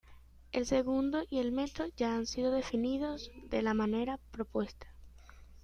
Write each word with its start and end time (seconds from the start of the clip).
El 0.51 0.65
segundo 0.65 1.21
y 1.29 1.37
el 1.37 1.51
metro 1.51 1.85
ya 1.95 2.15
han 2.15 2.25
sido 2.25 2.49
definidos 2.51 3.29
de 3.51 3.61
la 3.61 3.75
manera 3.75 4.17
propuesta. 4.31 4.87